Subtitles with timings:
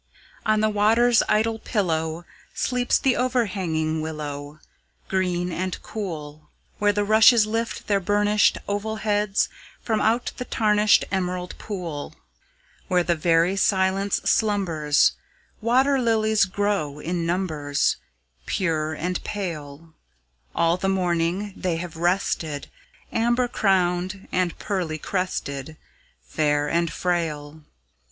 [0.47, 4.57] On the water's idle pillow Sleeps the overhanging willow,
[5.09, 9.47] Green and cool; Where the rushes lift their burnished Oval heads
[9.83, 12.15] from out the tarnished Emerald pool.
[12.87, 15.11] Where the very silence slumbers,
[15.61, 17.97] Water lilies grow in numbers,
[18.47, 19.93] Pure and pale;
[20.55, 22.65] All the morning they have rested,
[23.13, 25.77] Amber crowned, and pearly crested,
[26.23, 27.61] Fair and frail.